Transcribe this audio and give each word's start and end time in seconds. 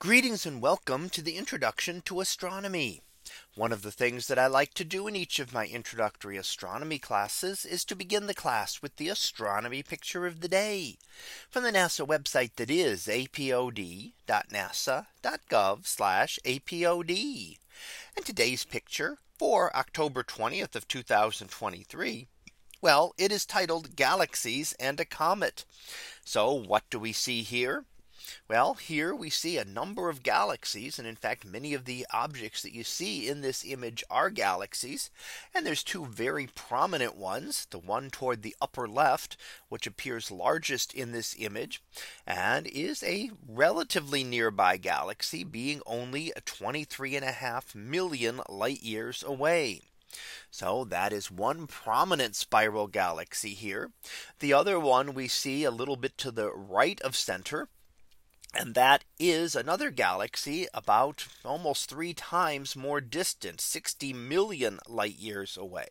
Greetings 0.00 0.46
and 0.46 0.62
welcome 0.62 1.10
to 1.10 1.20
the 1.20 1.36
introduction 1.36 2.00
to 2.06 2.22
astronomy. 2.22 3.02
One 3.54 3.70
of 3.70 3.82
the 3.82 3.90
things 3.90 4.28
that 4.28 4.38
I 4.38 4.46
like 4.46 4.72
to 4.74 4.82
do 4.82 5.06
in 5.06 5.14
each 5.14 5.38
of 5.38 5.52
my 5.52 5.66
introductory 5.66 6.38
astronomy 6.38 6.98
classes 6.98 7.66
is 7.66 7.84
to 7.84 7.94
begin 7.94 8.26
the 8.26 8.32
class 8.32 8.80
with 8.80 8.96
the 8.96 9.10
astronomy 9.10 9.82
picture 9.82 10.24
of 10.24 10.40
the 10.40 10.48
day 10.48 10.96
from 11.50 11.64
the 11.64 11.70
NASA 11.70 12.08
website 12.08 12.52
that 12.56 12.70
is 12.70 13.08
apod.nasa.gov 13.08 14.14
apod. 16.46 17.58
And 18.16 18.24
today's 18.24 18.64
picture 18.64 19.18
for 19.38 19.76
October 19.76 20.22
20th 20.22 20.76
of 20.76 20.88
2023. 20.88 22.26
Well, 22.80 23.12
it 23.18 23.30
is 23.30 23.44
titled 23.44 23.96
Galaxies 23.96 24.72
and 24.80 24.98
a 24.98 25.04
Comet. 25.04 25.66
So 26.24 26.54
what 26.54 26.84
do 26.88 26.98
we 26.98 27.12
see 27.12 27.42
here? 27.42 27.84
Well, 28.48 28.74
here 28.74 29.14
we 29.14 29.30
see 29.30 29.58
a 29.58 29.64
number 29.64 30.08
of 30.08 30.22
galaxies. 30.22 30.98
And 30.98 31.06
in 31.06 31.16
fact, 31.16 31.44
many 31.44 31.74
of 31.74 31.84
the 31.84 32.06
objects 32.12 32.62
that 32.62 32.74
you 32.74 32.84
see 32.84 33.28
in 33.28 33.40
this 33.40 33.64
image 33.64 34.04
are 34.10 34.30
galaxies. 34.30 35.10
And 35.54 35.66
there's 35.66 35.82
two 35.82 36.06
very 36.06 36.46
prominent 36.46 37.16
ones, 37.16 37.66
the 37.70 37.78
one 37.78 38.10
toward 38.10 38.42
the 38.42 38.56
upper 38.60 38.88
left, 38.88 39.36
which 39.68 39.86
appears 39.86 40.30
largest 40.30 40.92
in 40.92 41.12
this 41.12 41.34
image, 41.38 41.82
and 42.26 42.66
is 42.66 43.02
a 43.02 43.30
relatively 43.48 44.24
nearby 44.24 44.76
galaxy 44.76 45.44
being 45.44 45.82
only 45.86 46.32
23 46.44 47.16
and 47.16 47.24
a 47.24 47.32
half 47.32 47.74
million 47.74 48.40
light 48.48 48.82
years 48.82 49.22
away. 49.22 49.82
So 50.50 50.84
that 50.86 51.12
is 51.12 51.30
one 51.30 51.68
prominent 51.68 52.34
spiral 52.34 52.88
galaxy 52.88 53.54
here. 53.54 53.92
The 54.40 54.52
other 54.52 54.80
one 54.80 55.14
we 55.14 55.28
see 55.28 55.62
a 55.62 55.70
little 55.70 55.96
bit 55.96 56.18
to 56.18 56.32
the 56.32 56.50
right 56.52 57.00
of 57.02 57.14
center 57.14 57.68
and 58.52 58.74
that 58.74 59.04
is 59.18 59.54
another 59.54 59.90
galaxy 59.90 60.66
about 60.74 61.28
almost 61.44 61.88
three 61.88 62.12
times 62.12 62.74
more 62.74 63.00
distant 63.00 63.60
60 63.60 64.12
million 64.12 64.80
light 64.88 65.16
years 65.16 65.56
away. 65.56 65.88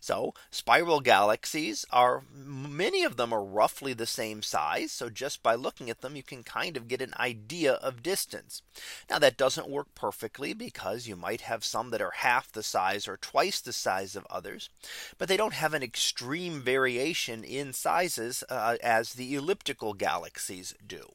So 0.00 0.34
spiral 0.50 1.00
galaxies 1.00 1.84
are 1.90 2.24
many 2.34 3.04
of 3.04 3.16
them 3.16 3.32
are 3.32 3.44
roughly 3.44 3.92
the 3.92 4.06
same 4.06 4.42
size. 4.42 4.92
So 4.92 5.10
just 5.10 5.42
by 5.42 5.54
looking 5.54 5.90
at 5.90 6.00
them, 6.00 6.16
you 6.16 6.22
can 6.22 6.42
kind 6.42 6.76
of 6.76 6.88
get 6.88 7.00
an 7.02 7.14
idea 7.20 7.74
of 7.74 8.02
distance. 8.02 8.62
Now 9.08 9.18
that 9.18 9.36
doesn't 9.36 9.68
work 9.68 9.94
perfectly 9.94 10.54
because 10.54 11.06
you 11.06 11.16
might 11.16 11.42
have 11.42 11.64
some 11.64 11.90
that 11.90 12.02
are 12.02 12.12
half 12.16 12.50
the 12.50 12.62
size 12.62 13.06
or 13.06 13.16
twice 13.16 13.60
the 13.60 13.72
size 13.72 14.16
of 14.16 14.26
others. 14.30 14.70
But 15.18 15.28
they 15.28 15.36
don't 15.36 15.54
have 15.54 15.74
an 15.74 15.82
extreme 15.82 16.60
variation 16.60 17.44
in 17.44 17.72
sizes 17.72 18.42
uh, 18.48 18.76
as 18.82 19.12
the 19.12 19.34
elliptical 19.34 19.92
galaxies 19.92 20.74
do. 20.84 21.14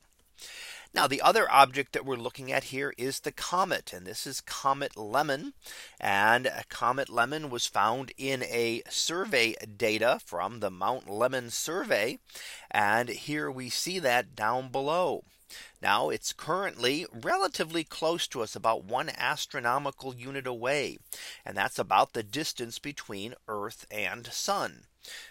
Now 0.92 1.06
the 1.06 1.22
other 1.22 1.50
object 1.52 1.94
that 1.94 2.04
we're 2.04 2.16
looking 2.16 2.52
at 2.52 2.66
here 2.66 2.94
is 2.98 3.20
the 3.20 3.32
comet 3.32 3.94
and 3.94 4.08
this 4.08 4.26
is 4.26 4.42
Comet 4.42 4.96
Lemmon 4.96 5.54
and 6.00 6.48
uh, 6.48 6.62
Comet 6.68 7.10
Lemmon 7.10 7.52
was 7.52 7.68
found 7.68 8.12
in 8.18 8.42
a 8.44 8.82
survey 8.90 9.54
data 9.78 10.20
from 10.26 10.60
the 10.60 10.72
Mount 10.72 11.06
Lemmon 11.06 11.52
survey. 11.52 12.18
And 12.72 13.10
here 13.10 13.52
we 13.52 13.70
see 13.70 14.00
that 14.00 14.36
down 14.36 14.70
below. 14.70 15.26
Now 15.82 16.10
it's 16.10 16.34
currently 16.34 17.06
relatively 17.12 17.84
close 17.84 18.28
to 18.28 18.42
us 18.42 18.56
about 18.56 18.84
one 18.84 19.10
astronomical 19.10 20.16
unit 20.16 20.48
away. 20.48 20.98
And 21.46 21.56
that's 21.56 21.80
about 21.80 22.14
the 22.14 22.24
distance 22.24 22.80
between 22.80 23.36
Earth 23.48 23.86
and 23.92 24.26
sun. 24.28 24.86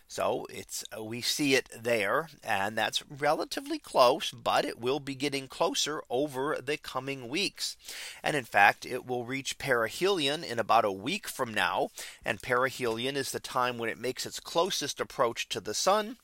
So 0.07 0.47
it's 0.48 0.84
uh, 0.97 1.05
we 1.05 1.21
see 1.21 1.55
it 1.55 1.69
there 1.77 2.29
and 2.43 2.77
that's 2.77 3.03
relatively 3.11 3.79
close, 3.79 4.31
but 4.31 4.65
it 4.65 4.81
will 4.81 5.01
be 5.01 5.15
getting 5.15 5.48
closer 5.48 6.03
over 6.09 6.59
the 6.65 6.77
coming 6.79 7.29
weeks. 7.29 7.77
And 8.23 8.35
in 8.35 8.45
fact, 8.45 8.87
it 8.87 9.07
will 9.07 9.25
reach 9.25 9.59
perihelion 9.59 10.43
in 10.43 10.59
about 10.59 10.85
a 10.85 10.93
week 10.93 11.29
from 11.29 11.53
now. 11.53 11.91
And 12.25 12.41
perihelion 12.41 13.17
is 13.17 13.33
the 13.33 13.41
time 13.41 13.77
when 13.77 13.91
it 13.91 13.98
makes 13.98 14.25
its 14.25 14.41
closest 14.41 15.01
approach 15.01 15.48
to 15.51 15.61
the 15.61 15.75
sun. 15.75 16.17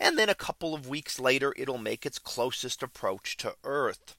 And 0.00 0.18
then 0.18 0.28
a 0.28 0.34
couple 0.34 0.74
of 0.74 0.88
weeks 0.88 1.20
later, 1.20 1.52
it'll 1.56 1.78
make 1.78 2.06
its 2.06 2.18
closest 2.18 2.82
approach 2.82 3.36
to 3.38 3.54
Earth. 3.64 4.16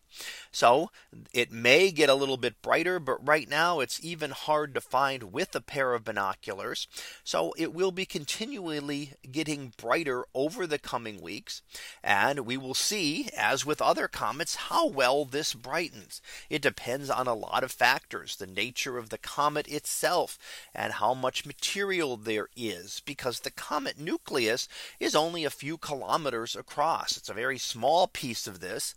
So 0.51 0.90
it 1.34 1.51
may 1.51 1.91
get 1.91 2.09
a 2.09 2.16
little 2.16 2.38
bit 2.38 2.62
brighter, 2.62 3.00
but 3.00 3.25
right 3.25 3.50
now 3.50 3.79
it's 3.79 4.03
even 4.03 4.31
hard 4.31 4.73
to 4.73 4.81
find 4.81 5.31
with 5.31 5.56
a 5.56 5.62
pair 5.62 5.94
of 5.94 6.06
binoculars. 6.06 6.88
So 7.23 7.53
it 7.57 7.73
will 7.73 7.91
be 7.91 8.06
continually 8.06 9.13
getting 9.31 9.73
brighter 9.78 10.25
over 10.34 10.66
the 10.66 10.79
coming 10.79 11.22
weeks. 11.22 11.62
And 12.03 12.41
we 12.41 12.57
will 12.57 12.73
see, 12.73 13.29
as 13.38 13.66
with 13.66 13.81
other 13.81 14.07
comets, 14.07 14.56
how 14.56 14.88
well 14.88 15.25
this 15.25 15.53
brightens. 15.53 16.22
It 16.50 16.62
depends 16.62 17.09
on 17.09 17.28
a 17.28 17.34
lot 17.34 17.63
of 17.63 17.72
factors, 17.72 18.35
the 18.35 18.47
nature 18.47 18.97
of 18.97 19.09
the 19.09 19.17
comet 19.17 19.67
itself, 19.67 20.40
and 20.73 20.94
how 20.94 21.13
much 21.13 21.46
material 21.46 22.17
there 22.17 22.50
is, 22.56 23.01
because 23.06 23.41
the 23.41 23.51
comet 23.51 24.00
nucleus 24.00 24.67
is 25.00 25.16
only 25.16 25.46
a 25.46 25.50
few 25.50 25.78
kilometers 25.78 26.56
across. 26.56 27.17
It's 27.17 27.29
a 27.29 27.34
very 27.34 27.57
small 27.57 28.07
piece 28.07 28.47
of 28.47 28.59
this. 28.59 28.96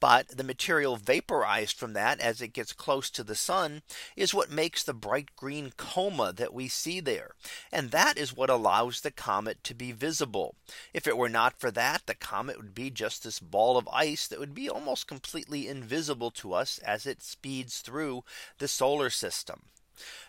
But 0.00 0.28
the 0.28 0.44
material 0.44 0.96
vaporized 0.96 1.76
from 1.76 1.92
that 1.94 2.20
as 2.20 2.40
it 2.40 2.52
gets 2.52 2.72
close 2.72 3.10
to 3.10 3.24
the 3.24 3.34
sun 3.34 3.82
is 4.16 4.32
what 4.32 4.50
makes 4.50 4.82
the 4.82 4.94
bright 4.94 5.34
green 5.34 5.72
coma 5.76 6.32
that 6.34 6.54
we 6.54 6.68
see 6.68 7.00
there. 7.00 7.32
And 7.72 7.90
that 7.90 8.16
is 8.16 8.36
what 8.36 8.50
allows 8.50 9.00
the 9.00 9.10
comet 9.10 9.64
to 9.64 9.74
be 9.74 9.92
visible. 9.92 10.54
If 10.94 11.06
it 11.06 11.16
were 11.16 11.28
not 11.28 11.58
for 11.58 11.70
that, 11.72 12.06
the 12.06 12.14
comet 12.14 12.58
would 12.58 12.74
be 12.74 12.90
just 12.90 13.24
this 13.24 13.40
ball 13.40 13.76
of 13.76 13.88
ice 13.92 14.28
that 14.28 14.38
would 14.38 14.54
be 14.54 14.68
almost 14.70 15.08
completely 15.08 15.66
invisible 15.66 16.30
to 16.32 16.52
us 16.52 16.78
as 16.78 17.06
it 17.06 17.22
speeds 17.22 17.80
through 17.80 18.24
the 18.58 18.68
solar 18.68 19.10
system. 19.10 19.62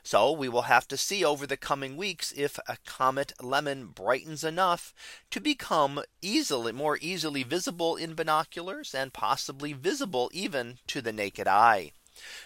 So 0.04 0.32
we 0.32 0.50
will 0.50 0.64
have 0.64 0.88
to 0.90 0.98
see 0.98 1.24
over 1.24 1.46
the 1.46 1.58
coming 1.58 1.98
weeks 1.98 2.32
if 2.36 2.58
a 2.68 2.78
comet 2.86 3.34
Lemmon 3.40 3.94
brightens 3.94 4.44
enough 4.44 4.94
to 5.32 5.40
become 5.40 6.02
easily 6.22 6.72
more 6.72 6.98
easily 7.02 7.44
visible 7.44 7.96
in 7.96 8.14
binoculars 8.14 8.94
and 8.96 9.14
possibly 9.14 9.74
visible 9.74 10.30
even 10.34 10.80
to 10.88 11.02
the 11.02 11.14
naked 11.14 11.48
eye. 11.48 11.92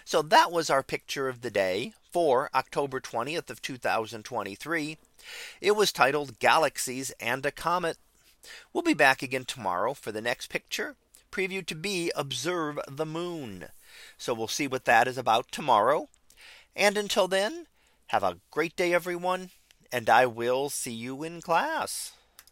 So 0.04 0.22
that 0.22 0.52
was 0.52 0.70
our 0.70 0.82
picture 0.82 1.28
of 1.28 1.40
the 1.40 1.50
day 1.50 1.94
for 2.12 2.50
October 2.54 3.00
20th 3.00 3.50
of 3.50 3.60
2023. 3.60 4.98
It 5.60 5.72
was 5.72 5.92
titled 5.92 6.38
Galaxies 6.38 7.10
and 7.18 7.44
a 7.44 7.50
Comet. 7.50 7.96
We'll 8.72 8.82
be 8.82 8.94
back 8.94 9.22
again 9.22 9.44
tomorrow 9.44 9.94
for 9.94 10.12
the 10.12 10.20
next 10.20 10.48
picture 10.48 10.96
preview 11.34 11.66
to 11.66 11.74
be 11.74 12.12
observe 12.14 12.78
the 12.88 13.04
moon. 13.04 13.66
So 14.16 14.32
we'll 14.32 14.46
see 14.46 14.68
what 14.68 14.84
that 14.84 15.08
is 15.08 15.18
about 15.18 15.50
tomorrow. 15.50 16.08
And 16.76 16.96
until 16.96 17.28
then, 17.28 17.66
have 18.08 18.22
a 18.22 18.38
great 18.50 18.76
day, 18.76 18.92
everyone. 18.92 19.50
And 19.92 20.10
I 20.10 20.26
will 20.26 20.70
see 20.70 20.92
you 20.92 21.22
in 21.22 21.40
class. 21.40 22.12